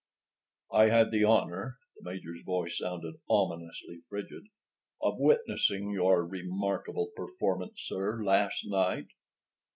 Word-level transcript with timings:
"I 0.73 0.85
had 0.85 1.11
the 1.11 1.23
honor"—the 1.25 2.09
Major's 2.09 2.41
voice 2.43 2.79
sounded 2.79 3.17
ominously 3.29 3.99
frigid—"of 4.09 5.19
witnessing 5.19 5.91
your 5.91 6.25
very 6.25 6.41
remarkable 6.41 7.11
performance, 7.15 7.83
sir, 7.83 8.23
last 8.23 8.65
night." 8.65 9.09